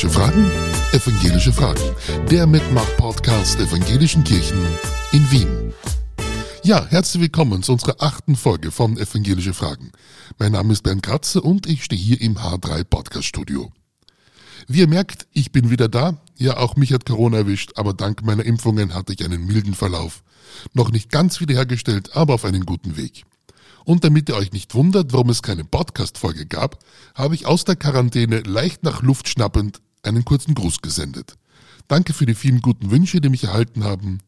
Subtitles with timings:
[0.00, 0.50] Evangelische Fragen?
[0.92, 2.26] Evangelische Fragen.
[2.30, 4.64] Der Mitmach-Podcast Evangelischen Kirchen
[5.12, 5.74] in Wien.
[6.62, 9.92] Ja, herzlich willkommen zu unserer achten Folge von Evangelische Fragen.
[10.38, 13.72] Mein Name ist Bernd Kratze und ich stehe hier im H3 Podcast Studio.
[14.66, 16.16] Wie ihr merkt, ich bin wieder da.
[16.38, 20.22] Ja, auch mich hat Corona erwischt, aber dank meiner Impfungen hatte ich einen milden Verlauf.
[20.72, 23.24] Noch nicht ganz wiederhergestellt, aber auf einen guten Weg.
[23.84, 26.78] Und damit ihr euch nicht wundert, warum es keine Podcast-Folge gab,
[27.14, 31.34] habe ich aus der Quarantäne leicht nach Luft schnappend einen kurzen Gruß gesendet.
[31.88, 34.20] Danke für die vielen guten Wünsche, die mich erhalten haben.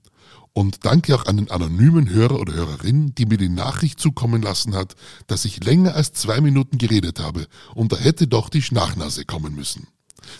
[0.54, 4.74] Und danke auch an den anonymen Hörer oder Hörerin, die mir die Nachricht zukommen lassen
[4.74, 4.94] hat,
[5.26, 9.54] dass ich länger als zwei Minuten geredet habe und da hätte doch die Schnachnase kommen
[9.54, 9.86] müssen.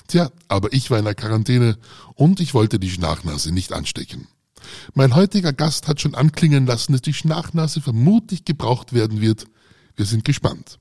[0.08, 1.78] Tja, aber ich war in der Quarantäne
[2.14, 4.28] und ich wollte die Schnachnase nicht anstecken.
[4.94, 9.46] Mein heutiger Gast hat schon anklingen lassen, dass die Schnachnase vermutlich gebraucht werden wird.
[9.96, 10.78] Wir sind gespannt.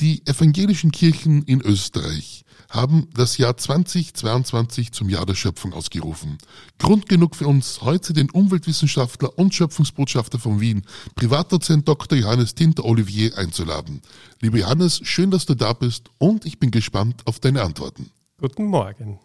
[0.00, 6.38] Die evangelischen Kirchen in Österreich haben das Jahr 2022 zum Jahr der Schöpfung ausgerufen.
[6.78, 12.16] Grund genug für uns, heute den Umweltwissenschaftler und Schöpfungsbotschafter von Wien, Privatdozent Dr.
[12.16, 14.00] Johannes Tinter Olivier einzuladen.
[14.40, 18.10] Lieber Johannes, schön, dass du da bist und ich bin gespannt auf deine Antworten.
[18.38, 19.18] Guten Morgen.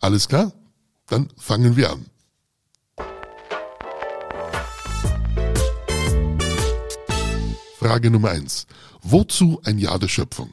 [0.00, 0.52] Alles klar?
[1.06, 2.04] Dann fangen wir an.
[7.78, 8.66] Frage Nummer eins.
[9.02, 10.50] Wozu ein Jahr der Schöpfung?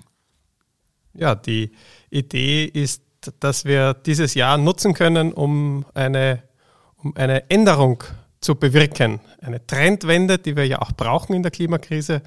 [1.15, 1.71] Ja, die
[2.15, 3.03] Idee ist,
[3.39, 6.43] dass wir dieses Jahr nutzen können, um eine,
[6.97, 8.03] um eine Änderung
[8.39, 9.19] zu bewirken.
[9.41, 12.21] Eine Trendwende, die wir ja auch brauchen in der Klimakrise.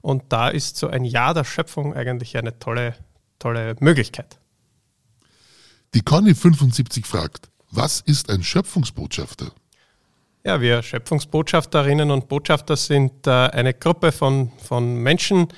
[0.00, 2.94] Und da ist so ein Jahr der Schöpfung eigentlich eine tolle,
[3.38, 4.38] tolle Möglichkeit.
[5.94, 9.52] Die Conny 75 fragt, was ist ein Schöpfungsbotschafter?
[10.44, 15.48] Ja, wir Schöpfungsbotschafterinnen und Botschafter sind äh, eine Gruppe von, von Menschen,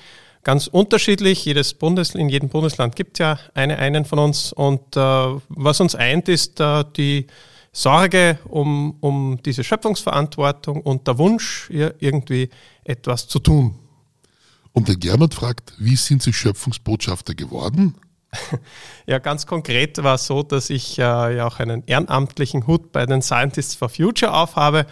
[0.47, 1.45] ganz unterschiedlich.
[1.45, 4.53] Jedes Bundes, in jedem Bundesland gibt es ja eine, einen von uns.
[4.53, 5.01] Und äh,
[5.49, 7.27] was uns eint, ist äh, die
[7.73, 12.49] Sorge um, um diese Schöpfungsverantwortung und der Wunsch, ihr irgendwie
[12.85, 13.75] etwas zu tun.
[14.73, 17.97] Und der Gernot fragt, wie sind Sie Schöpfungsbotschafter geworden?
[19.07, 21.03] Ja, ganz konkret war es so, dass ich äh,
[21.37, 24.87] ja auch einen ehrenamtlichen Hut bei den Scientists for Future aufhabe.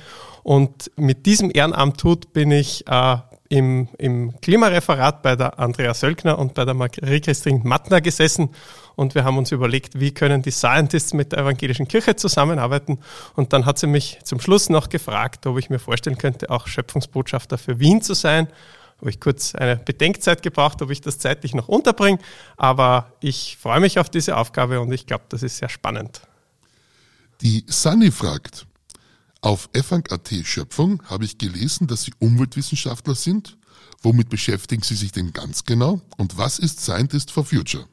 [0.45, 3.17] Und mit diesem Ehrenamthut bin ich äh,
[3.55, 8.51] im, im Klimareferat bei der Andrea Sölkner und bei der Marie-Christine Mattner gesessen
[8.97, 12.99] und wir haben uns überlegt, wie können die Scientists mit der evangelischen Kirche zusammenarbeiten.
[13.35, 16.67] Und dann hat sie mich zum Schluss noch gefragt, ob ich mir vorstellen könnte, auch
[16.67, 18.49] Schöpfungsbotschafter für Wien zu sein
[19.01, 22.19] habe ich kurz eine Bedenkzeit gebraucht, ob ich das zeitlich noch unterbringe.
[22.57, 26.23] Aber ich freue mich auf diese Aufgabe und ich glaube, das ist sehr spannend.
[27.43, 28.67] Die Sunny fragt,
[29.45, 33.59] auf FANG.at Schöpfung habe ich gelesen, dass Sie Umweltwissenschaftler sind.
[34.03, 36.01] Womit beschäftigen Sie sich denn ganz genau?
[36.17, 37.85] Und was ist Scientist for Future?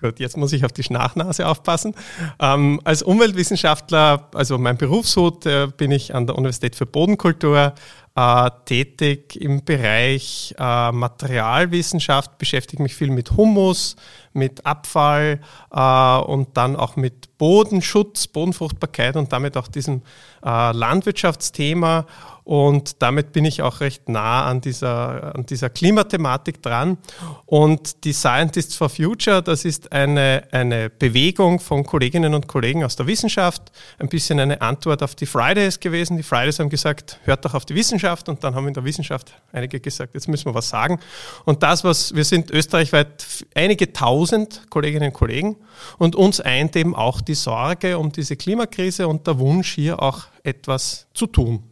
[0.00, 1.94] Gut, jetzt muss ich auf die Schnachnase aufpassen.
[2.40, 7.74] Ähm, als Umweltwissenschaftler, also mein Berufshut, äh, bin ich an der Universität für Bodenkultur
[8.16, 13.96] äh, tätig im Bereich äh, Materialwissenschaft, beschäftige mich viel mit Humus,
[14.32, 15.40] mit Abfall
[15.70, 20.02] äh, und dann auch mit Bodenschutz, Bodenfruchtbarkeit und damit auch diesem
[20.42, 22.06] äh, Landwirtschaftsthema
[22.46, 26.96] und damit bin ich auch recht nah an dieser, an dieser Klimathematik dran.
[27.44, 32.94] Und die Scientists for Future, das ist eine, eine Bewegung von Kolleginnen und Kollegen aus
[32.94, 36.18] der Wissenschaft, ein bisschen eine Antwort auf die Fridays gewesen.
[36.18, 38.05] Die Fridays haben gesagt, hört doch auf die Wissenschaft.
[38.06, 40.98] Und dann haben in der Wissenschaft einige gesagt, jetzt müssen wir was sagen.
[41.44, 45.56] Und das, was wir sind österreichweit einige tausend Kolleginnen und Kollegen.
[45.98, 50.26] Und uns eint eben auch die Sorge um diese Klimakrise und der Wunsch, hier auch
[50.42, 51.62] etwas zu tun.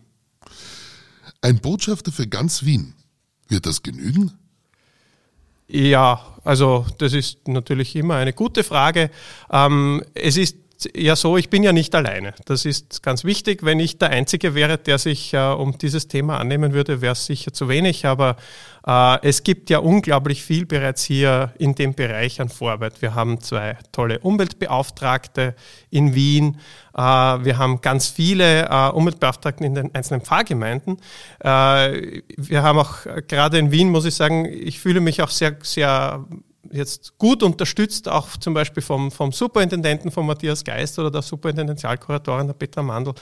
[1.40, 2.94] Ein Botschafter für ganz Wien.
[3.48, 4.32] Wird das genügen?
[5.66, 9.10] Ja, also das ist natürlich immer eine gute Frage.
[9.50, 10.56] Ähm, es ist
[10.96, 12.34] ja so, ich bin ja nicht alleine.
[12.44, 13.62] Das ist ganz wichtig.
[13.62, 17.26] Wenn ich der Einzige wäre, der sich äh, um dieses Thema annehmen würde, wäre es
[17.26, 18.06] sicher zu wenig.
[18.06, 18.36] Aber
[18.86, 23.00] äh, es gibt ja unglaublich viel bereits hier in dem Bereich an Vorarbeit.
[23.02, 25.54] Wir haben zwei tolle Umweltbeauftragte
[25.90, 26.58] in Wien.
[26.94, 30.98] Äh, wir haben ganz viele äh, Umweltbeauftragten in den einzelnen Pfarrgemeinden.
[31.42, 32.98] Wir haben auch
[33.28, 36.24] gerade in Wien, muss ich sagen, ich fühle mich auch sehr, sehr
[36.74, 42.46] jetzt gut unterstützt, auch zum Beispiel vom, vom Superintendenten von Matthias Geist oder der Superintendentialkuratorin
[42.48, 43.14] der Petra Mandl,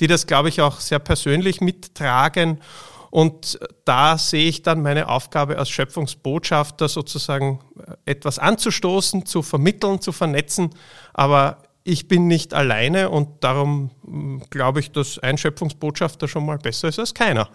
[0.00, 2.60] die das, glaube ich, auch sehr persönlich mittragen.
[3.10, 10.00] Und da sehe ich dann meine Aufgabe als Schöpfungsbotschafter sozusagen äh, etwas anzustoßen, zu vermitteln,
[10.00, 10.70] zu vernetzen.
[11.14, 16.58] Aber ich bin nicht alleine und darum hm, glaube ich, dass ein Schöpfungsbotschafter schon mal
[16.58, 17.48] besser ist als keiner.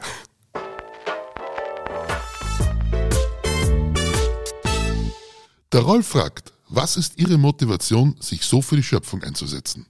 [5.73, 9.87] Der Rolf fragt, Was ist Ihre Motivation, sich so für die Schöpfung einzusetzen?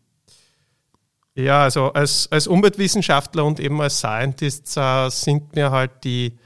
[1.36, 6.38] Ja, also als, als Umweltwissenschaftler und eben als Scientist äh, sind mir halt die,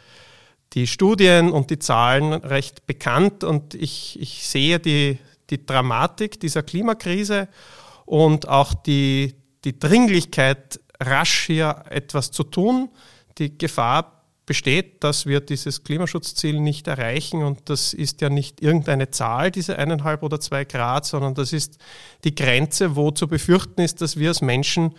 [0.74, 5.20] die Studien und die Zahlen recht bekannt und ich, ich sehe die,
[5.52, 7.48] die Dramatik dieser Klimakrise
[8.06, 9.36] und auch die,
[9.66, 12.90] die Dringlichkeit, rasch hier etwas zu tun.
[13.38, 14.17] Die Gefahr
[14.48, 17.44] besteht, dass wir dieses Klimaschutzziel nicht erreichen.
[17.44, 21.78] Und das ist ja nicht irgendeine Zahl, diese eineinhalb oder zwei Grad, sondern das ist
[22.24, 24.96] die Grenze, wo zu befürchten ist, dass wir als Menschen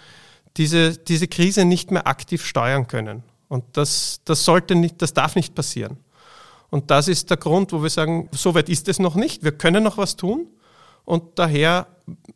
[0.56, 3.24] diese, diese Krise nicht mehr aktiv steuern können.
[3.48, 5.96] Und das, das sollte nicht, das darf nicht passieren.
[6.70, 9.42] Und das ist der Grund, wo wir sagen, so weit ist es noch nicht.
[9.42, 10.46] Wir können noch was tun.
[11.06, 11.86] Und daher,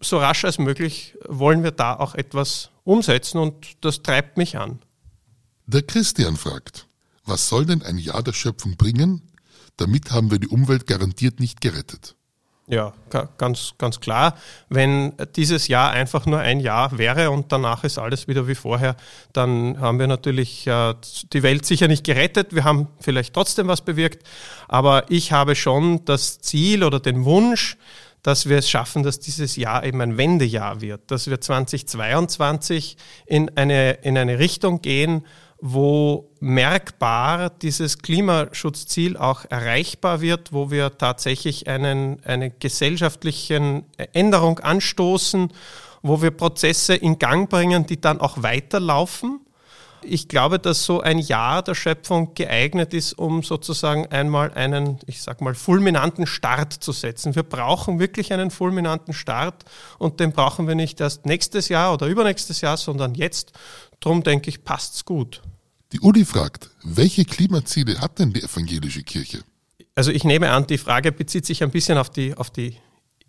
[0.01, 3.37] so rasch als möglich, wollen wir da auch etwas umsetzen.
[3.37, 4.79] Und das treibt mich an.
[5.67, 6.87] Der Christian fragt,
[7.25, 9.23] was soll denn ein Jahr der Schöpfung bringen?
[9.77, 12.17] Damit haben wir die Umwelt garantiert nicht gerettet.
[12.69, 12.93] Ja,
[13.39, 14.37] ganz, ganz klar.
[14.69, 18.97] Wenn dieses Jahr einfach nur ein Jahr wäre und danach ist alles wieder wie vorher,
[19.33, 20.95] dann haben wir natürlich äh,
[21.33, 22.55] die Welt sicher nicht gerettet.
[22.55, 24.25] Wir haben vielleicht trotzdem was bewirkt.
[24.69, 27.77] Aber ich habe schon das Ziel oder den Wunsch,
[28.23, 32.97] dass wir es schaffen, dass dieses Jahr eben ein Wendejahr wird, dass wir 2022
[33.27, 35.27] in eine, in eine Richtung gehen,
[35.65, 45.53] wo merkbar dieses Klimaschutzziel auch erreichbar wird, wo wir tatsächlich einen, eine gesellschaftliche Änderung anstoßen,
[46.03, 49.39] wo wir Prozesse in Gang bringen, die dann auch weiterlaufen.
[50.03, 55.23] Ich glaube, dass so ein Jahr der Schöpfung geeignet ist, um sozusagen einmal einen, ich
[55.23, 57.37] sag mal, fulminanten Start zu setzen.
[57.37, 59.65] Wir brauchen wirklich einen fulminanten Start
[60.01, 63.53] und den brauchen wir nicht erst nächstes Jahr oder übernächstes Jahr, sondern jetzt.
[64.01, 65.41] Drum denke ich, passt's gut.
[65.93, 69.45] Die Uli fragt, welche Klimaziele hat denn die evangelische Kirche?
[69.95, 72.77] Also ich nehme an, die Frage bezieht sich ein bisschen auf die, auf die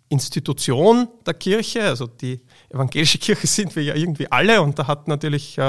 [0.08, 1.82] Institution der Kirche.
[1.82, 2.40] Also die
[2.70, 5.62] evangelische Kirche sind wir ja irgendwie alle und da hat natürlich äh,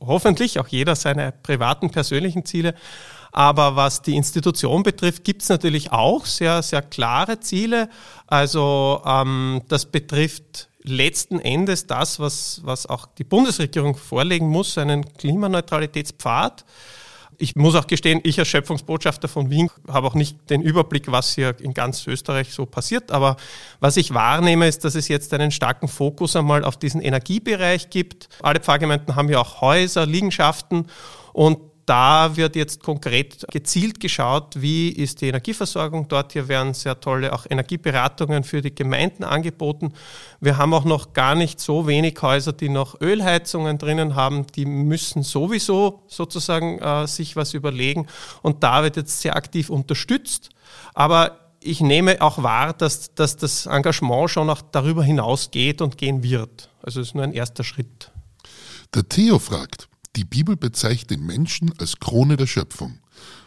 [0.00, 2.74] hoffentlich auch jeder seine privaten, persönlichen Ziele.
[3.34, 7.88] Aber was die Institution betrifft, gibt es natürlich auch sehr, sehr klare Ziele.
[8.26, 15.04] Also ähm, das betrifft letzten Endes das, was, was auch die Bundesregierung vorlegen muss, einen
[15.14, 16.64] Klimaneutralitätspfad.
[17.38, 21.34] Ich muss auch gestehen, ich als Schöpfungsbotschafter von Wien habe auch nicht den Überblick, was
[21.34, 23.10] hier in ganz Österreich so passiert.
[23.10, 23.36] Aber
[23.80, 28.28] was ich wahrnehme, ist, dass es jetzt einen starken Fokus einmal auf diesen Energiebereich gibt.
[28.42, 30.86] Alle Pfarrgemeinden haben ja auch Häuser, Liegenschaften
[31.32, 36.32] und da wird jetzt konkret gezielt geschaut, wie ist die Energieversorgung dort.
[36.32, 39.92] Hier werden sehr tolle auch Energieberatungen für die Gemeinden angeboten.
[40.40, 44.46] Wir haben auch noch gar nicht so wenig Häuser, die noch Ölheizungen drinnen haben.
[44.54, 48.06] Die müssen sowieso sozusagen äh, sich was überlegen.
[48.42, 50.50] Und da wird jetzt sehr aktiv unterstützt.
[50.94, 56.22] Aber ich nehme auch wahr, dass, dass das Engagement schon auch darüber hinausgeht und gehen
[56.22, 56.70] wird.
[56.82, 58.10] Also es ist nur ein erster Schritt.
[58.94, 62.98] Der Theo fragt, die Bibel bezeichnet den Menschen als Krone der Schöpfung.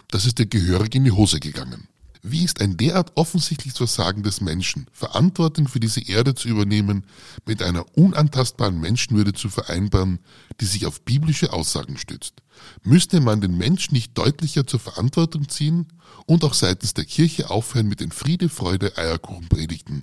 [0.09, 1.87] Das ist dir gehörig in die Hose gegangen.
[2.27, 7.05] Wie ist ein derart offensichtliches Versagen des Menschen, Verantwortung für diese Erde zu übernehmen,
[7.45, 10.17] mit einer unantastbaren Menschenwürde zu vereinbaren,
[10.59, 12.41] die sich auf biblische Aussagen stützt?
[12.81, 15.85] Müsste man den Menschen nicht deutlicher zur Verantwortung ziehen
[16.25, 20.01] und auch seitens der Kirche aufhören mit den Friede, Freude, Eierkuchen predigten,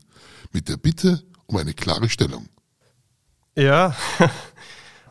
[0.52, 2.48] mit der Bitte um eine klare Stellung?
[3.56, 3.96] Ja,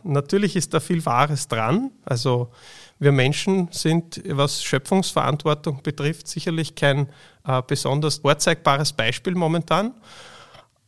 [0.03, 1.91] Natürlich ist da viel Wahres dran.
[2.05, 2.51] Also
[2.99, 7.07] wir Menschen sind, was Schöpfungsverantwortung betrifft, sicherlich kein
[7.47, 9.93] äh, besonders vorzeigbares Beispiel momentan.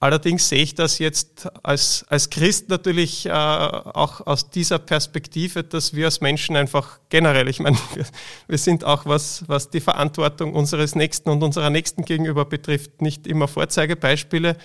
[0.04, 5.94] Allerdings sehe ich das jetzt als, als Christ natürlich äh, auch aus dieser Perspektive, dass
[5.94, 8.06] wir als Menschen einfach generell, ich meine, wir,
[8.50, 13.26] wir, sind auch, was, was die Verantwortung unseres Nächsten und unserer Nächsten gegenüber betrifft, nicht
[13.28, 14.58] immer Vorzeigebeispiele.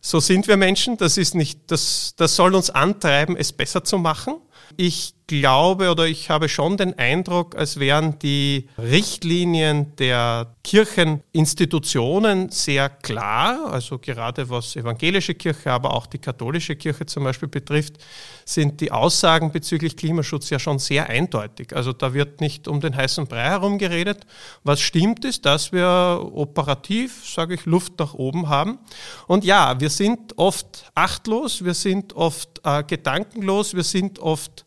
[0.00, 0.96] So sind wir Menschen.
[0.96, 4.36] Das ist nicht, das, das soll uns antreiben, es besser zu machen.
[4.76, 12.88] Ich glaube oder ich habe schon den Eindruck, als wären die Richtlinien der Kircheninstitutionen sehr
[12.88, 17.98] klar, also gerade was evangelische Kirche, aber auch die katholische Kirche zum Beispiel betrifft,
[18.44, 21.76] sind die Aussagen bezüglich Klimaschutz ja schon sehr eindeutig.
[21.76, 24.26] Also da wird nicht um den heißen Brei herum geredet.
[24.64, 28.78] Was stimmt ist, dass wir operativ, sage ich, Luft nach oben haben.
[29.26, 34.57] Und ja, wir sind oft achtlos, wir sind oft äh, gedankenlos, wir sind oft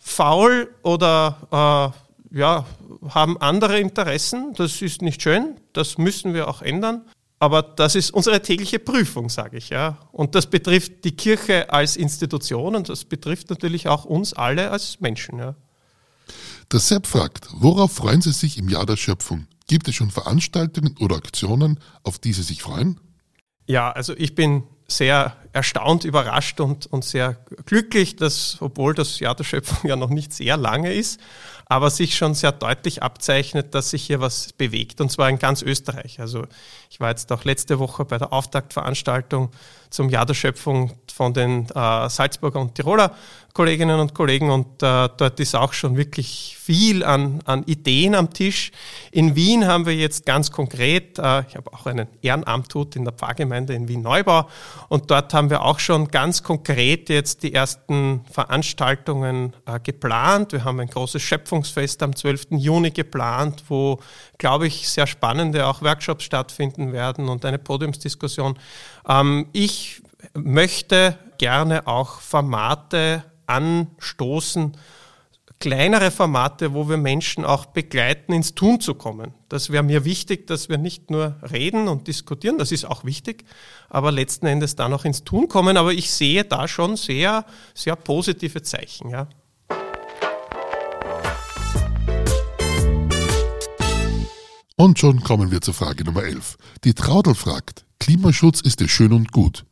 [0.00, 1.94] faul oder
[2.32, 2.64] äh, ja,
[3.08, 4.54] haben andere Interessen.
[4.56, 7.02] Das ist nicht schön, das müssen wir auch ändern.
[7.38, 9.70] Aber das ist unsere tägliche Prüfung, sage ich.
[9.70, 9.98] Ja.
[10.12, 15.00] Und das betrifft die Kirche als Institution und das betrifft natürlich auch uns alle als
[15.00, 15.38] Menschen.
[15.38, 15.54] Ja.
[16.70, 19.46] Der Sepp fragt, worauf freuen Sie sich im Jahr der Schöpfung?
[19.68, 23.00] Gibt es schon Veranstaltungen oder Aktionen, auf die Sie sich freuen?
[23.66, 29.34] Ja, also ich bin sehr erstaunt, überrascht und, und sehr glücklich, dass, obwohl das Jahr
[29.34, 31.20] der Schöpfung ja noch nicht sehr lange ist,
[31.66, 35.62] aber sich schon sehr deutlich abzeichnet, dass sich hier was bewegt, und zwar in ganz
[35.62, 36.20] Österreich.
[36.20, 36.44] Also
[36.90, 39.50] ich war jetzt auch letzte Woche bei der Auftaktveranstaltung
[39.88, 43.14] zum Jahr der Schöpfung von den äh, Salzburger und Tiroler
[43.52, 48.32] Kolleginnen und Kollegen und äh, dort ist auch schon wirklich viel an, an Ideen am
[48.32, 48.70] Tisch.
[49.10, 53.04] In Wien haben wir jetzt ganz konkret, äh, ich habe auch einen Ehrenamt tut in
[53.04, 54.48] der Pfarrgemeinde in Wien-Neubau
[54.88, 60.52] und dort haben wir auch schon ganz konkret jetzt die ersten Veranstaltungen äh, geplant.
[60.52, 62.48] Wir haben ein großes Schöpfungsfest am 12.
[62.50, 64.00] Juni geplant, wo,
[64.38, 68.58] glaube ich, sehr spannende auch Workshops stattfinden werden und eine Podiumsdiskussion.
[69.08, 70.02] Ähm, ich
[70.34, 74.76] möchte gerne auch Formate anstoßen,
[75.60, 79.34] kleinere Formate, wo wir Menschen auch begleiten, ins Tun zu kommen.
[79.50, 83.44] Das wäre mir wichtig, dass wir nicht nur reden und diskutieren, das ist auch wichtig,
[83.90, 85.76] aber letzten Endes dann auch ins Tun kommen.
[85.76, 89.10] Aber ich sehe da schon sehr, sehr positive Zeichen.
[89.10, 89.28] Ja.
[94.76, 96.56] Und schon kommen wir zur Frage Nummer 11.
[96.84, 99.66] Die Traudel fragt, Klimaschutz ist ja schön und gut.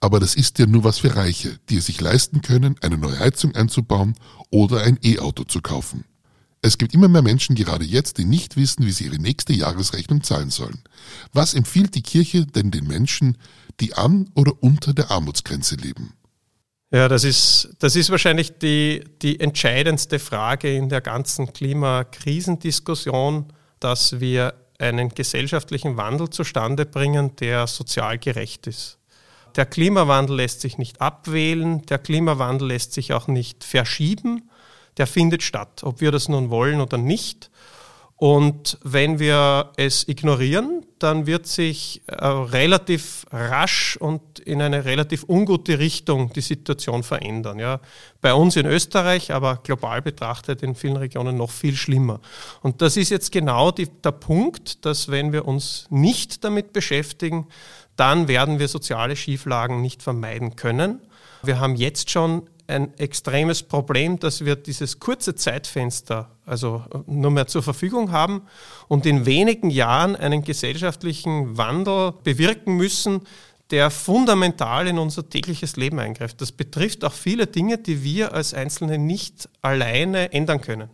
[0.00, 3.18] Aber das ist ja nur was für Reiche, die es sich leisten können, eine neue
[3.18, 4.14] Heizung einzubauen
[4.50, 6.04] oder ein E-Auto zu kaufen.
[6.62, 10.22] Es gibt immer mehr Menschen gerade jetzt, die nicht wissen, wie sie ihre nächste Jahresrechnung
[10.22, 10.82] zahlen sollen.
[11.32, 13.38] Was empfiehlt die Kirche denn den Menschen,
[13.80, 16.12] die an oder unter der Armutsgrenze leben?
[16.92, 23.46] Ja, das ist, das ist wahrscheinlich die, die entscheidendste Frage in der ganzen Klimakrisendiskussion,
[23.78, 28.99] dass wir einen gesellschaftlichen Wandel zustande bringen, der sozial gerecht ist.
[29.56, 34.50] Der Klimawandel lässt sich nicht abwählen, der Klimawandel lässt sich auch nicht verschieben,
[34.96, 37.50] der findet statt, ob wir das nun wollen oder nicht.
[38.20, 45.24] Und wenn wir es ignorieren, dann wird sich äh, relativ rasch und in eine relativ
[45.26, 47.58] ungute Richtung die Situation verändern.
[47.58, 47.80] Ja.
[48.20, 52.20] Bei uns in Österreich, aber global betrachtet in vielen Regionen noch viel schlimmer.
[52.60, 57.46] Und das ist jetzt genau die, der Punkt, dass wenn wir uns nicht damit beschäftigen,
[58.00, 61.00] dann werden wir soziale Schieflagen nicht vermeiden können.
[61.42, 67.46] Wir haben jetzt schon ein extremes Problem, dass wir dieses kurze Zeitfenster also nur mehr
[67.46, 68.42] zur Verfügung haben
[68.88, 73.20] und in wenigen Jahren einen gesellschaftlichen Wandel bewirken müssen,
[73.70, 76.40] der fundamental in unser tägliches Leben eingreift.
[76.40, 80.90] Das betrifft auch viele Dinge, die wir als Einzelne nicht alleine ändern können.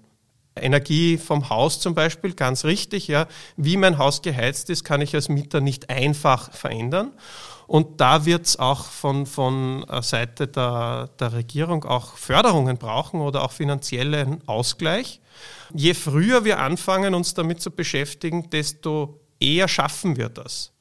[0.56, 3.26] Energie vom Haus zum Beispiel, ganz richtig, ja.
[3.56, 7.12] Wie mein Haus geheizt ist, kann ich als Mieter nicht einfach verändern.
[7.66, 13.42] Und da wird es auch von, von Seite der, der Regierung auch Förderungen brauchen oder
[13.42, 15.20] auch finanziellen Ausgleich.
[15.74, 20.72] Je früher wir anfangen, uns damit zu beschäftigen, desto eher schaffen wir das.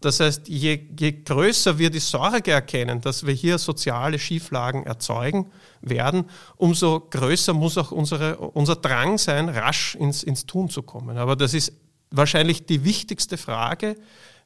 [0.00, 5.50] Das heißt, je, je größer wir die Sorge erkennen, dass wir hier soziale Schieflagen erzeugen
[5.82, 6.24] werden,
[6.56, 11.18] umso größer muss auch unsere, unser Drang sein, rasch ins, ins Tun zu kommen.
[11.18, 11.72] Aber das ist
[12.10, 13.96] wahrscheinlich die wichtigste Frage.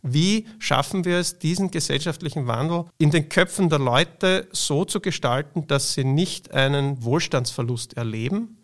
[0.02, 5.66] Wie schaffen wir es, diesen gesellschaftlichen Wandel in den Köpfen der Leute so zu gestalten,
[5.66, 8.58] dass sie nicht einen Wohlstandsverlust erleben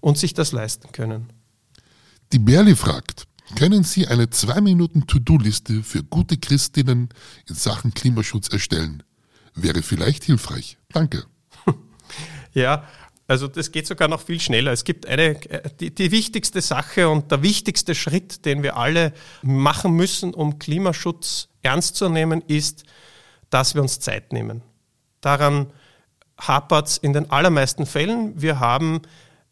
[0.00, 1.32] und sich das leisten können?
[2.32, 7.10] Die Berli fragt, können Sie eine 2-Minuten-To-Do-Liste für gute Christinnen
[7.46, 9.02] in Sachen Klimaschutz erstellen?
[9.54, 10.78] Wäre vielleicht hilfreich.
[10.92, 11.24] Danke.
[12.56, 12.84] Ja,
[13.26, 14.70] also das geht sogar noch viel schneller.
[14.70, 15.34] Es gibt eine,
[15.80, 21.48] die, die, wichtigste Sache und der wichtigste Schritt, den wir alle machen müssen, um Klimaschutz
[21.62, 22.84] ernst zu nehmen, ist,
[23.50, 24.62] dass wir uns Zeit nehmen.
[25.20, 25.72] Daran
[26.38, 28.40] hapert es in den allermeisten Fällen.
[28.40, 29.02] Wir haben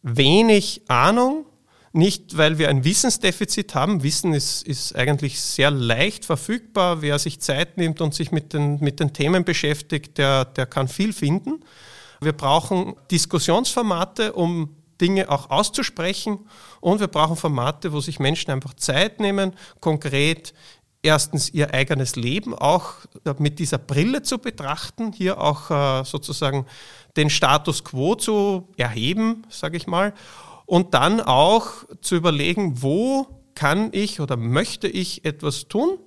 [0.02, 1.46] wenig Ahnung
[1.92, 4.02] nicht, weil wir ein Wissensdefizit haben.
[4.02, 7.02] Wissen ist, ist eigentlich sehr leicht verfügbar.
[7.02, 10.88] Wer sich Zeit nimmt und sich mit den, mit den Themen beschäftigt, der, der kann
[10.88, 11.60] viel finden.
[12.20, 16.38] Wir brauchen Diskussionsformate, um Dinge auch auszusprechen.
[16.80, 20.54] Und wir brauchen Formate, wo sich Menschen einfach Zeit nehmen, konkret
[21.02, 22.94] erstens ihr eigenes Leben auch
[23.38, 26.64] mit dieser Brille zu betrachten, hier auch äh, sozusagen
[27.16, 30.14] den Status quo zu erheben, sage ich mal,
[30.66, 31.68] und dann auch
[32.00, 35.98] zu überlegen, wo kann ich oder möchte ich etwas tun?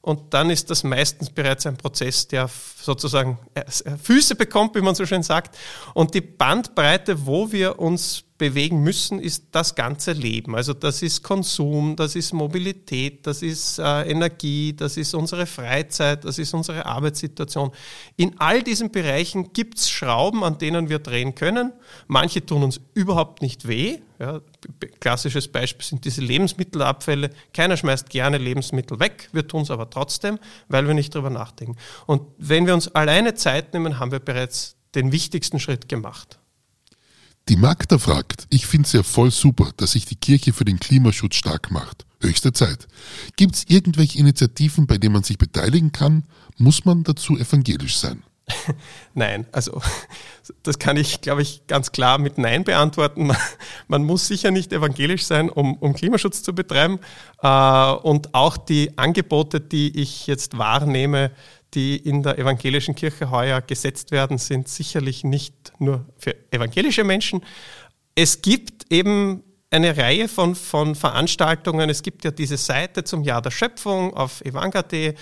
[0.00, 2.48] Und dann ist das meistens bereits ein Prozess, der
[2.80, 3.38] sozusagen
[4.00, 5.58] Füße bekommt, wie man so schön sagt.
[5.94, 10.54] Und die Bandbreite, wo wir uns bewegen müssen, ist das ganze Leben.
[10.54, 16.24] Also das ist Konsum, das ist Mobilität, das ist äh, Energie, das ist unsere Freizeit,
[16.24, 17.70] das ist unsere Arbeitssituation.
[18.16, 21.72] In all diesen Bereichen gibt es Schrauben, an denen wir drehen können.
[22.06, 23.98] Manche tun uns überhaupt nicht weh.
[24.18, 24.40] Ja,
[25.00, 27.30] klassisches Beispiel sind diese Lebensmittelabfälle.
[27.52, 30.38] Keiner schmeißt gerne Lebensmittel weg, wir tun es aber trotzdem,
[30.68, 31.76] weil wir nicht drüber nachdenken.
[32.06, 36.38] Und wenn wir uns alleine Zeit nehmen, haben wir bereits den wichtigsten Schritt gemacht.
[37.48, 40.80] Die Magda fragt, ich finde es ja voll super, dass sich die Kirche für den
[40.80, 42.04] Klimaschutz stark macht.
[42.20, 42.88] Höchste Zeit.
[43.36, 46.24] Gibt es irgendwelche Initiativen, bei denen man sich beteiligen kann?
[46.58, 48.24] Muss man dazu evangelisch sein?
[49.14, 49.80] Nein, also
[50.62, 53.32] das kann ich, glaube ich, ganz klar mit Nein beantworten.
[53.88, 57.00] Man muss sicher nicht evangelisch sein, um, um Klimaschutz zu betreiben.
[57.42, 61.32] Äh, und auch die Angebote, die ich jetzt wahrnehme,
[61.74, 67.42] die in der evangelischen Kirche heuer gesetzt werden, sind sicherlich nicht nur für evangelische Menschen.
[68.14, 71.90] Es gibt eben eine Reihe von, von Veranstaltungen.
[71.90, 75.14] Es gibt ja diese Seite zum Jahr der Schöpfung auf evanga.de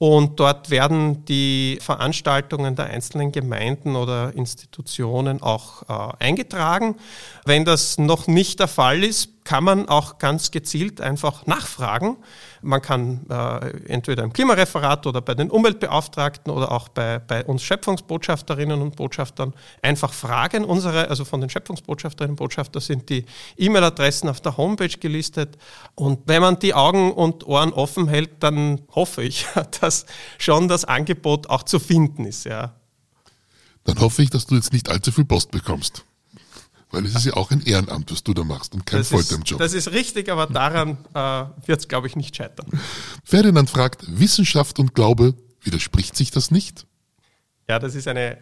[0.00, 6.96] und dort werden die Veranstaltungen der einzelnen Gemeinden oder Institutionen auch äh, eingetragen.
[7.44, 12.18] Wenn das noch nicht der Fall ist, kann man auch ganz gezielt einfach nachfragen.
[12.62, 17.64] Man kann äh, entweder im Klimareferat oder bei den Umweltbeauftragten oder auch bei, bei uns
[17.64, 19.52] Schöpfungsbotschafterinnen und Botschaftern
[19.82, 20.64] einfach fragen.
[20.64, 23.24] Unsere, also von den Schöpfungsbotschafterinnen und Botschaftern sind die
[23.56, 25.58] E-Mail-Adressen auf der Homepage gelistet.
[25.96, 29.46] Und wenn man die Augen und Ohren offen hält, dann hoffe ich,
[29.80, 30.06] dass
[30.38, 32.44] schon das Angebot auch zu finden ist.
[32.44, 32.76] Ja.
[33.82, 36.04] Dann hoffe ich, dass du jetzt nicht allzu viel Post bekommst.
[36.90, 39.58] Weil es ist ja auch ein Ehrenamt, was du da machst und kein Volltime-Job.
[39.58, 42.66] Das ist richtig, aber daran äh, wird es, glaube ich, nicht scheitern.
[43.24, 46.86] Ferdinand fragt, Wissenschaft und Glaube, widerspricht sich das nicht?
[47.68, 48.38] Ja, das ist eine,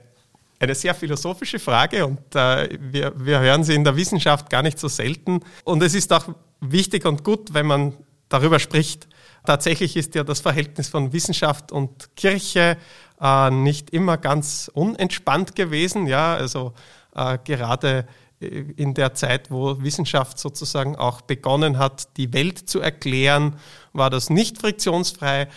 [0.59, 4.79] eine sehr philosophische Frage und äh, wir, wir hören sie in der Wissenschaft gar nicht
[4.79, 5.41] so selten.
[5.65, 7.95] Und es ist auch wichtig und gut, wenn man
[8.31, 9.09] darüber spricht.
[9.45, 12.77] Tatsächlich ist ja das Verhältnis von Wissenschaft und Kirche
[13.21, 16.07] äh, nicht immer ganz unentspannt gewesen.
[16.07, 16.73] Ja, also
[17.15, 18.07] äh, gerade
[18.41, 23.57] in der Zeit, wo Wissenschaft sozusagen auch begonnen hat, die Welt zu erklären,
[23.93, 25.49] war das nicht friktionsfrei.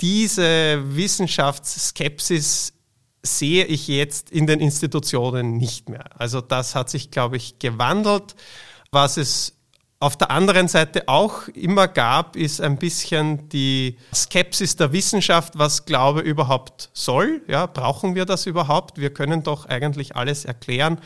[0.00, 2.72] Diese Wissenschaftsskepsis
[3.22, 6.20] sehe ich jetzt in den Institutionen nicht mehr.
[6.20, 8.34] Also das hat sich, glaube ich, gewandelt.
[8.90, 9.53] Was es
[10.04, 15.86] auf der anderen Seite auch immer gab, ist ein bisschen die Skepsis der Wissenschaft, was
[15.86, 17.40] Glaube überhaupt soll.
[17.48, 18.98] Ja, brauchen wir das überhaupt?
[18.98, 21.00] Wir können doch eigentlich alles erklären.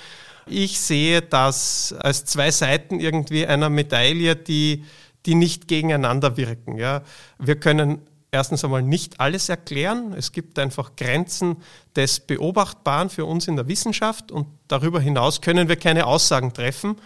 [0.47, 4.85] Ich sehe das als zwei Seiten irgendwie einer Medaille, die,
[5.27, 6.77] die nicht gegeneinander wirken.
[6.77, 7.03] Ja.
[7.39, 8.01] Wir können
[8.33, 10.13] erstens einmal nicht alles erklären.
[10.13, 11.59] Es gibt einfach Grenzen
[11.95, 16.97] des Beobachtbaren für uns in der Wissenschaft und darüber hinaus können wir keine Aussagen treffen.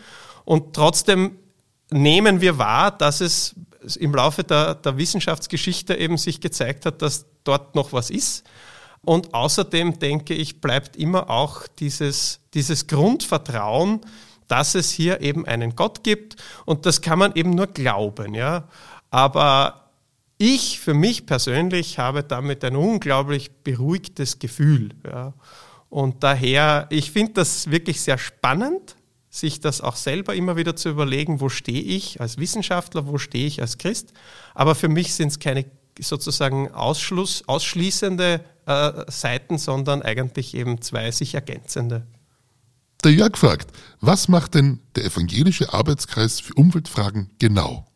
[0.46, 1.36] Und trotzdem
[1.92, 3.54] nehmen wir wahr, dass es
[3.96, 8.44] im Laufe der, der Wissenschaftsgeschichte eben sich gezeigt hat, dass dort noch was ist.
[9.04, 14.00] Und außerdem denke ich, bleibt immer auch dieses, dieses Grundvertrauen,
[14.46, 18.68] dass es hier eben einen Gott gibt und das kann man eben nur glauben, ja.
[19.10, 19.90] Aber
[20.38, 25.32] ich für mich persönlich habe damit ein unglaublich beruhigtes Gefühl, ja.
[25.88, 28.96] Und daher, ich finde das wirklich sehr spannend,
[29.32, 33.46] sich das auch selber immer wieder zu überlegen, wo stehe ich als Wissenschaftler, wo stehe
[33.46, 34.12] ich als Christ.
[34.54, 35.64] Aber für mich sind es keine
[35.98, 42.06] sozusagen Ausschluss, ausschließende äh, Seiten, sondern eigentlich eben zwei sich ergänzende.
[43.04, 47.86] Der Jörg fragt, was macht denn der evangelische Arbeitskreis für Umweltfragen genau?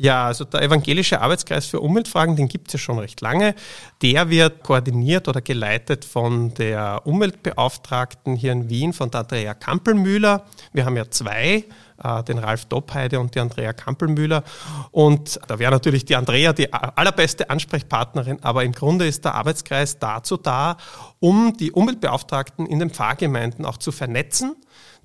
[0.00, 3.56] Ja, also der Evangelische Arbeitskreis für Umweltfragen, den gibt es ja schon recht lange.
[4.00, 10.44] Der wird koordiniert oder geleitet von der Umweltbeauftragten hier in Wien, von der Andrea Kampelmüller.
[10.72, 11.64] Wir haben ja zwei
[12.00, 14.44] äh, den Ralf Doppheide und die Andrea Kampelmüller.
[14.92, 19.98] Und da wäre natürlich die Andrea die allerbeste Ansprechpartnerin, aber im Grunde ist der Arbeitskreis
[19.98, 20.76] dazu da,
[21.18, 24.54] um die Umweltbeauftragten in den Pfarrgemeinden auch zu vernetzen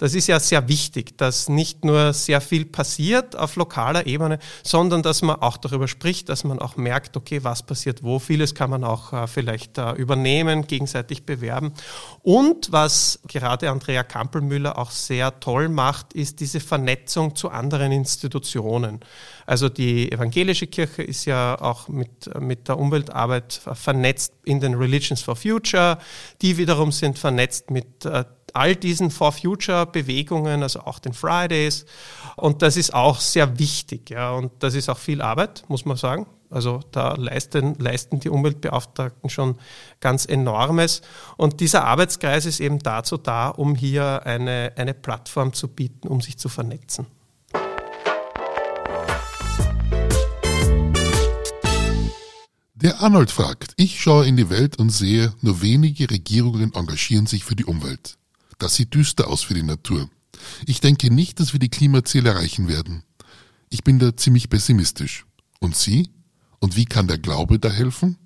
[0.04, 5.02] das ist ja sehr wichtig, dass nicht nur sehr viel passiert auf lokaler Ebene, sondern
[5.02, 8.20] dass man auch darüber spricht, dass man auch merkt, okay, was passiert wo.
[8.20, 11.72] Vieles kann man auch äh, vielleicht äh, übernehmen, gegenseitig bewerben.
[12.22, 19.00] Und was gerade Andrea Kampelmüller auch sehr toll macht, ist diese Vernetzung zu anderen Institutionen.
[19.46, 25.22] Also die evangelische Kirche ist ja auch mit, mit der Umweltarbeit vernetzt in den Religions
[25.22, 25.98] for Future.
[26.42, 31.86] Die wiederum sind vernetzt mit äh, all diesen For Future Bewegungen, also auch den Fridays.
[32.36, 34.10] Und das ist auch sehr wichtig.
[34.10, 34.32] Ja.
[34.32, 36.28] Und das ist auch viel Arbeit, muss man sagen.
[36.50, 39.58] Also da leisten, leisten die Umweltbeauftragten schon
[40.00, 41.02] ganz enormes.
[41.36, 46.22] Und dieser Arbeitskreis ist eben dazu da, um hier eine, eine Plattform zu bieten, um
[46.22, 47.08] sich zu vernetzen.
[52.76, 57.46] Der Arnold fragt, ich schaue in die Welt und sehe, nur wenige Regierungen engagieren sich
[57.46, 58.18] für die Umwelt.
[58.58, 60.10] Das sieht düster aus für die Natur.
[60.66, 63.04] Ich denke nicht, dass wir die Klimaziele erreichen werden.
[63.70, 65.26] Ich bin da ziemlich pessimistisch.
[65.60, 66.10] Und Sie?
[66.60, 68.18] Und wie kann der Glaube da helfen?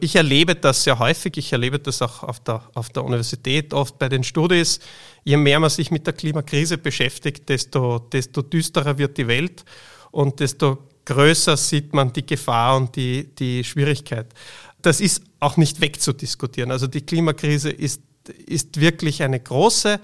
[0.00, 1.36] Ich erlebe das sehr häufig.
[1.36, 4.80] Ich erlebe das auch auf der, auf der Universität, oft bei den Studis.
[5.22, 9.64] Je mehr man sich mit der Klimakrise beschäftigt, desto, desto düsterer wird die Welt
[10.10, 14.32] und desto größer sieht man die Gefahr und die, die Schwierigkeit.
[14.80, 16.70] Das ist auch nicht wegzudiskutieren.
[16.70, 20.00] Also die Klimakrise ist, ist wirklich eine große.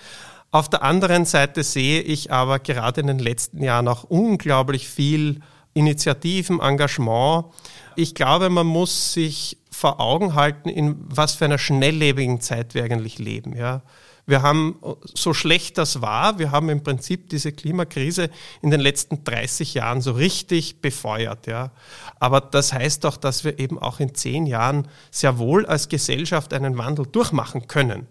[0.51, 5.41] Auf der anderen Seite sehe ich aber gerade in den letzten Jahren auch unglaublich viel
[5.75, 7.47] Initiativen, Engagement.
[7.97, 12.83] Ich glaube, man muss sich vor Augen halten, in was für einer schnelllebigen Zeit wir
[12.83, 13.57] eigentlich leben.
[13.57, 13.83] Ja.
[14.29, 14.77] Wir haben,
[15.15, 18.29] so schlecht das war, wir haben im Prinzip diese Klimakrise
[18.61, 21.47] in den letzten 30 Jahren so richtig befeuert.
[21.47, 21.71] Ja.
[22.21, 26.53] Aber das heißt doch, dass wir eben auch in zehn Jahren sehr wohl als Gesellschaft
[26.53, 28.07] einen Wandel durchmachen können.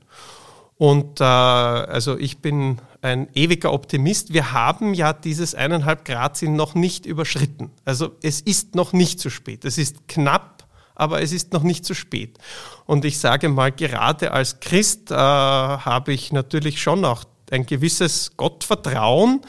[0.77, 4.33] Und äh, also ich bin ein ewiger Optimist.
[4.33, 7.69] Wir haben ja dieses eineinhalb Grad Ziel noch nicht überschritten.
[7.85, 9.65] Also es ist noch nicht zu spät.
[9.65, 10.56] Es ist knapp
[10.97, 12.37] aber es ist noch nicht zu spät.
[12.85, 18.35] Und ich sage mal, gerade als Christ äh, habe ich natürlich schon auch ein gewisses
[18.35, 19.41] Gottvertrauen,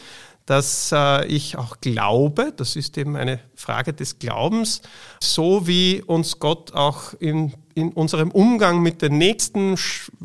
[0.44, 4.82] dass äh, ich auch glaube, das ist eben eine Frage des Glaubens,
[5.22, 9.76] so wie uns Gott auch in, in unserem Umgang mit den Nächsten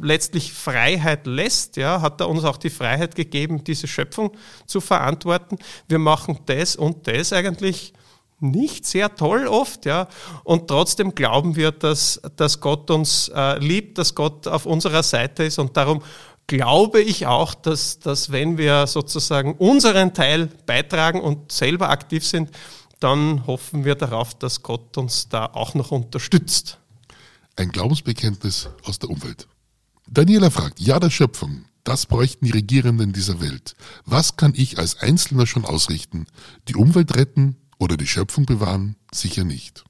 [0.02, 4.32] letztlich Freiheit lässt, ja, hat er uns auch die Freiheit gegeben, diese Schöpfung
[4.66, 5.58] zu verantworten.
[5.88, 7.94] Wir machen das und das eigentlich
[8.44, 10.08] nicht sehr toll oft, ja.
[10.44, 15.44] Und trotzdem glauben wir, dass, dass Gott uns äh, liebt, dass Gott auf unserer Seite
[15.44, 15.60] ist.
[15.60, 16.04] Und darum
[16.48, 22.52] glaube ich auch, dass, dass wenn wir sozusagen unseren Teil beitragen und selber aktiv sind,
[23.00, 26.80] dann hoffen wir darauf, dass Gott uns da auch noch unterstützt.
[27.56, 29.48] Ein Glaubensbekenntnis aus der Umwelt.
[30.10, 33.76] Daniela fragt, ja der Schöpfung, das bräuchten die Regierenden dieser Welt.
[34.06, 36.28] Was kann ich als Einzelner schon ausrichten?
[36.70, 38.96] Die Umwelt retten, oder die Schöpfung bewahren?
[39.12, 39.84] Sicher nicht.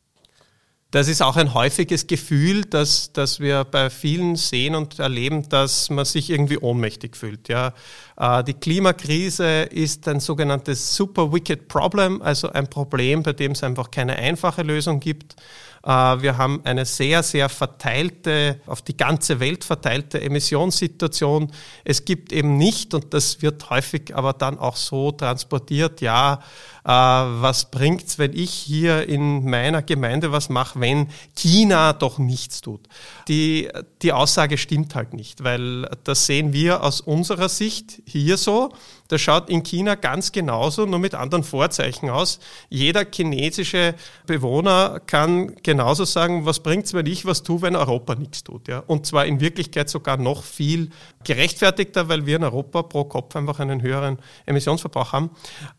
[0.93, 5.89] Das ist auch ein häufiges Gefühl, dass, dass wir bei vielen sehen und erleben, dass
[5.89, 7.49] man sich irgendwie ohnmächtig fühlt.
[7.49, 7.73] Ja.
[8.15, 13.63] Äh, die Klimakrise ist ein sogenanntes Super Wicked Problem, also ein Problem, bei dem es
[13.63, 15.35] einfach keine einfache Lösung gibt.
[15.83, 21.51] Äh, wir haben eine sehr, sehr verteilte, auf die ganze Welt verteilte Emissionssituation.
[21.83, 26.39] Es gibt eben nicht, und das wird häufig aber dann auch so transportiert, ja,
[26.85, 32.61] äh, was bringt's, wenn ich hier in meiner Gemeinde was mache, wenn China doch nichts
[32.61, 32.81] tut.
[33.27, 33.69] Die,
[34.01, 38.71] die Aussage stimmt halt nicht, weil das sehen wir aus unserer Sicht hier so.
[39.13, 42.39] Das schaut in China ganz genauso, nur mit anderen Vorzeichen aus.
[42.69, 43.93] Jeder chinesische
[44.25, 48.67] Bewohner kann genauso sagen, was bringt's, wenn ich was tue, wenn Europa nichts tut.
[48.67, 48.79] Ja?
[48.79, 50.89] Und zwar in Wirklichkeit sogar noch viel
[51.23, 55.29] gerechtfertigter, weil wir in Europa pro Kopf einfach einen höheren Emissionsverbrauch haben.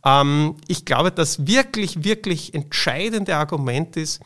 [0.05, 4.21] Ähm, ich glaube, das wirklich, wirklich entscheidende Argument ist,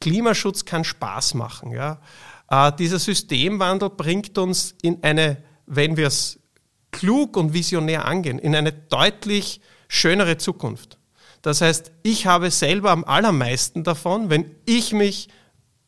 [0.00, 1.70] Klimaschutz kann Spaß machen.
[1.70, 2.00] Ja?
[2.48, 6.38] Äh, dieser Systemwandel bringt uns in eine, wenn wir es
[6.94, 10.98] klug und visionär angehen, in eine deutlich schönere Zukunft.
[11.42, 15.28] Das heißt, ich habe selber am allermeisten davon, wenn ich mich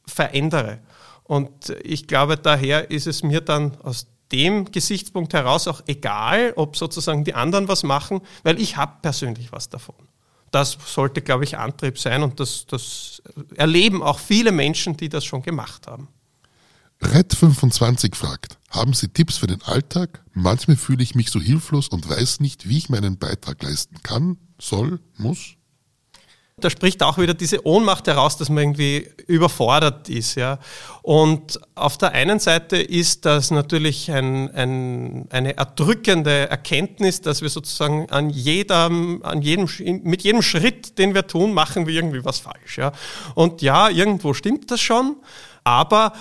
[0.06, 0.80] verändere.
[1.24, 6.76] Und ich glaube, daher ist es mir dann aus dem Gesichtspunkt heraus auch egal, ob
[6.76, 9.94] sozusagen die anderen was machen, weil ich habe persönlich was davon.
[10.50, 13.22] Das sollte, glaube ich, Antrieb sein und das, das
[13.54, 16.08] erleben auch viele Menschen, die das schon gemacht haben.
[17.02, 20.22] Red25 fragt, haben Sie Tipps für den Alltag?
[20.32, 24.38] Manchmal fühle ich mich so hilflos und weiß nicht, wie ich meinen Beitrag leisten kann,
[24.58, 25.56] soll, muss.
[26.58, 30.36] Da spricht auch wieder diese Ohnmacht heraus, dass man irgendwie überfordert ist.
[30.36, 30.58] Ja.
[31.02, 37.50] Und auf der einen Seite ist das natürlich ein, ein, eine erdrückende Erkenntnis, dass wir
[37.50, 39.68] sozusagen an jedem, an jedem,
[40.02, 42.78] mit jedem Schritt, den wir tun, machen wir irgendwie was falsch.
[42.78, 42.92] Ja.
[43.34, 45.16] Und ja, irgendwo stimmt das schon.
[45.62, 46.14] Aber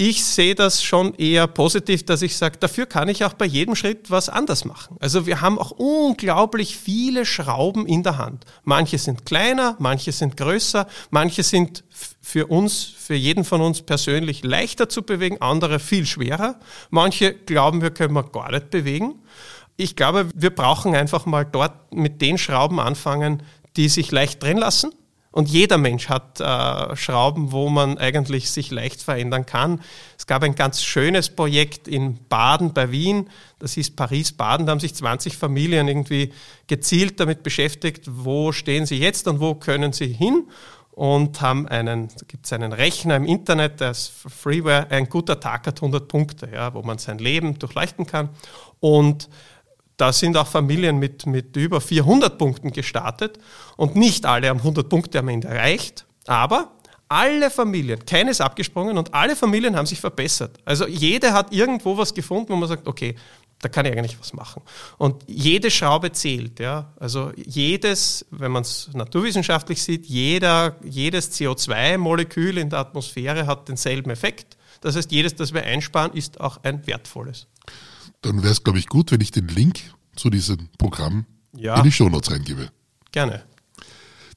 [0.00, 3.76] ich sehe das schon eher positiv, dass ich sage, dafür kann ich auch bei jedem
[3.76, 4.96] Schritt was anders machen.
[4.98, 8.46] Also wir haben auch unglaublich viele Schrauben in der Hand.
[8.64, 11.84] Manche sind kleiner, manche sind größer, manche sind
[12.22, 16.58] für uns, für jeden von uns persönlich leichter zu bewegen, andere viel schwerer.
[16.88, 19.16] Manche glauben, wir können wir gar nicht bewegen.
[19.76, 23.42] Ich glaube, wir brauchen einfach mal dort mit den Schrauben anfangen,
[23.76, 24.92] die sich leicht drehen lassen
[25.32, 29.80] Und jeder Mensch hat äh, Schrauben, wo man eigentlich sich leicht verändern kann.
[30.18, 34.66] Es gab ein ganz schönes Projekt in Baden bei Wien, das hieß Paris-Baden.
[34.66, 36.32] Da haben sich 20 Familien irgendwie
[36.66, 40.48] gezielt damit beschäftigt, wo stehen sie jetzt und wo können sie hin.
[40.90, 45.38] Und haben einen, da gibt es einen Rechner im Internet, der ist Freeware, ein guter
[45.38, 48.28] Tag hat 100 Punkte, ja, wo man sein Leben durchleuchten kann.
[48.80, 49.30] Und
[50.00, 53.38] da sind auch Familien mit, mit über 400 Punkten gestartet
[53.76, 56.72] und nicht alle haben 100 Punkte am Ende erreicht, aber
[57.08, 60.58] alle Familien, keines abgesprungen und alle Familien haben sich verbessert.
[60.64, 63.16] Also jede hat irgendwo was gefunden, wo man sagt, okay,
[63.60, 64.62] da kann ich eigentlich was machen.
[64.96, 66.60] Und jede Schraube zählt.
[66.60, 66.92] Ja?
[66.98, 74.10] Also jedes, wenn man es naturwissenschaftlich sieht, jeder, jedes CO2-Molekül in der Atmosphäre hat denselben
[74.10, 74.56] Effekt.
[74.80, 77.48] Das heißt, jedes, das wir einsparen, ist auch ein wertvolles
[78.22, 79.80] dann wäre es, glaube ich, gut, wenn ich den Link
[80.16, 81.76] zu diesem Programm ja.
[81.76, 82.70] in die Shownotes reingebe.
[83.12, 83.44] Gerne.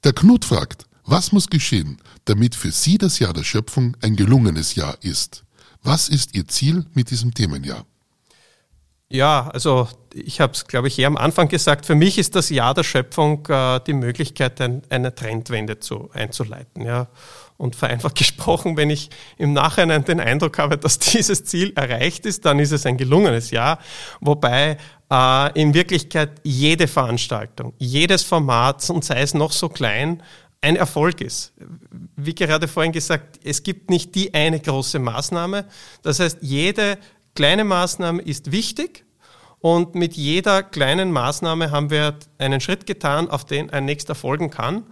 [0.04, 4.76] Der Knut fragt, was muss geschehen, damit für Sie das Jahr der Schöpfung ein gelungenes
[4.76, 5.44] Jahr ist?
[5.82, 7.86] Was ist Ihr Ziel mit diesem Themenjahr?
[9.10, 12.50] Ja, also ich habe es, glaube ich, eher am Anfang gesagt, für mich ist das
[12.50, 16.86] Jahr der Schöpfung äh, die Möglichkeit, ein, eine Trendwende zu, einzuleiten.
[16.86, 17.08] Ja.
[17.58, 22.46] Und vereinfacht gesprochen, wenn ich im Nachhinein den Eindruck habe, dass dieses Ziel erreicht ist,
[22.46, 23.80] dann ist es ein gelungenes Jahr.
[24.22, 24.78] Wobei
[25.12, 30.22] äh, in Wirklichkeit jede Veranstaltung, jedes Format, und sei es noch so klein,
[30.62, 31.54] ein Erfolg ist.
[32.16, 35.66] Wie gerade vorhin gesagt, es gibt nicht die eine große Maßnahme.
[36.04, 36.98] Das heißt, jede
[37.36, 39.04] kleine Maßnahme ist wichtig
[39.64, 44.50] und mit jeder kleinen Maßnahme haben wir einen Schritt getan, auf den ein nächster folgen
[44.50, 44.84] kann.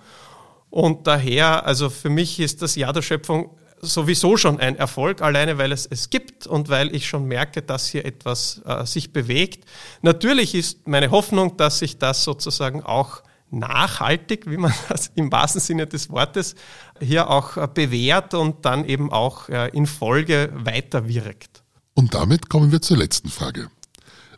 [0.69, 3.49] Und daher, also für mich ist das Jahr der Schöpfung
[3.81, 7.89] sowieso schon ein Erfolg, alleine weil es es gibt und weil ich schon merke, dass
[7.89, 9.65] hier etwas äh, sich bewegt.
[10.03, 15.59] Natürlich ist meine Hoffnung, dass sich das sozusagen auch nachhaltig, wie man das im wahrsten
[15.59, 16.55] Sinne des Wortes
[17.01, 21.61] hier auch äh, bewährt und dann eben auch äh, in Folge weiterwirkt.
[21.93, 23.69] Und damit kommen wir zur letzten Frage.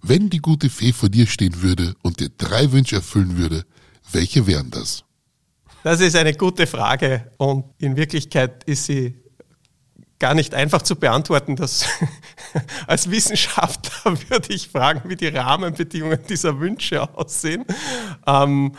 [0.05, 3.63] Wenn die gute Fee vor dir stehen würde und dir drei Wünsche erfüllen würde,
[4.11, 5.05] welche wären das?
[5.83, 9.15] Das ist eine gute Frage und in Wirklichkeit ist sie
[10.19, 11.55] gar nicht einfach zu beantworten.
[11.55, 11.85] Das
[12.87, 17.63] als Wissenschaftler würde ich fragen, wie die Rahmenbedingungen dieser Wünsche aussehen.
[18.27, 18.73] Ähm,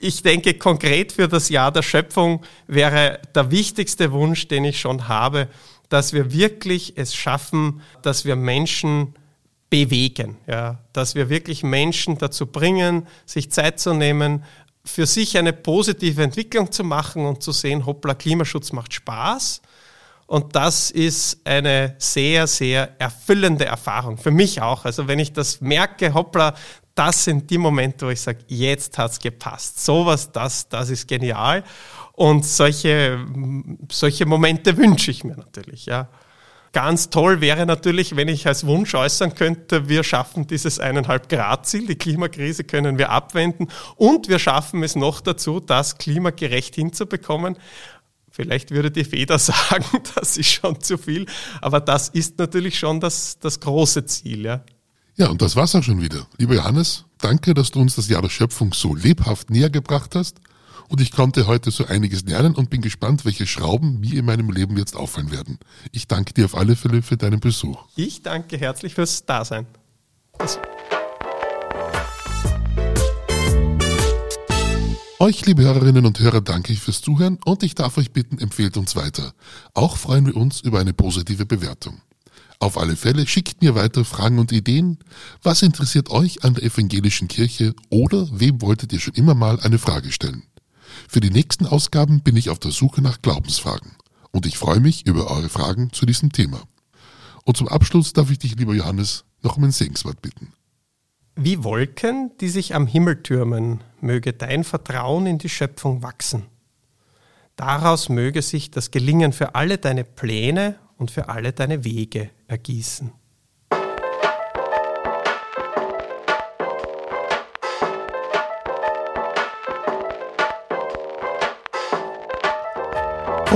[0.00, 5.08] ich denke, konkret für das Jahr der Schöpfung wäre der wichtigste Wunsch, den ich schon
[5.08, 5.48] habe,
[5.88, 9.14] dass wir wirklich es schaffen, dass wir Menschen
[9.70, 14.44] bewegen, ja, dass wir wirklich Menschen dazu bringen, sich Zeit zu nehmen,
[14.84, 19.60] für sich eine positive Entwicklung zu machen und zu sehen, hoppla, Klimaschutz macht Spaß.
[20.26, 24.18] Und das ist eine sehr, sehr erfüllende Erfahrung.
[24.18, 24.84] Für mich auch.
[24.84, 26.54] Also wenn ich das merke, hoppla,
[26.94, 29.84] das sind die Momente, wo ich sage, jetzt hat's gepasst.
[29.84, 31.62] Sowas, das, das ist genial.
[32.12, 33.24] Und solche,
[33.92, 36.08] solche Momente wünsche ich mir natürlich, ja.
[36.76, 41.66] Ganz toll wäre natürlich, wenn ich als Wunsch äußern könnte, wir schaffen dieses eineinhalb Grad
[41.66, 47.56] Ziel, die Klimakrise können wir abwenden und wir schaffen es noch dazu, das klimagerecht hinzubekommen.
[48.30, 49.86] Vielleicht würde die Feder sagen,
[50.16, 51.24] das ist schon zu viel,
[51.62, 54.44] aber das ist natürlich schon das, das große Ziel.
[54.44, 54.60] Ja.
[55.16, 56.26] ja, und das war's auch schon wieder.
[56.36, 60.42] Lieber Johannes, danke, dass du uns das Jahr der Schöpfung so lebhaft näher gebracht hast
[60.88, 64.50] und ich konnte heute so einiges lernen und bin gespannt, welche Schrauben mir in meinem
[64.50, 65.58] Leben jetzt auffallen werden.
[65.92, 67.84] Ich danke dir auf alle Fälle für deinen Besuch.
[67.96, 69.66] Ich danke herzlich fürs Dasein.
[70.38, 70.58] Das
[75.18, 78.76] Euch, liebe Hörerinnen und Hörer, danke ich fürs Zuhören und ich darf euch bitten, empfehlt
[78.76, 79.32] uns weiter.
[79.72, 82.02] Auch freuen wir uns über eine positive Bewertung.
[82.58, 84.98] Auf alle Fälle schickt mir weiter Fragen und Ideen.
[85.42, 89.78] Was interessiert euch an der evangelischen Kirche oder wem wolltet ihr schon immer mal eine
[89.78, 90.42] Frage stellen?
[91.08, 93.92] Für die nächsten Ausgaben bin ich auf der Suche nach Glaubensfragen
[94.30, 96.62] und ich freue mich über eure Fragen zu diesem Thema.
[97.44, 100.52] Und zum Abschluss darf ich dich, lieber Johannes, noch um ein Segenswort bitten.
[101.36, 106.46] Wie Wolken, die sich am Himmel türmen, möge dein Vertrauen in die Schöpfung wachsen.
[107.56, 113.12] Daraus möge sich das Gelingen für alle deine Pläne und für alle deine Wege ergießen.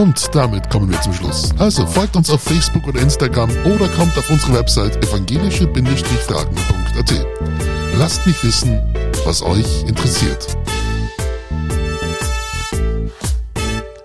[0.01, 1.51] Und damit kommen wir zum Schluss.
[1.59, 7.27] Also folgt uns auf Facebook oder Instagram oder kommt auf unsere Website evangelische-fragen.at.
[7.99, 8.81] Lasst mich wissen,
[9.27, 10.57] was euch interessiert.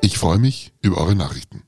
[0.02, 1.65] Ich freue mich über eure Nachrichten.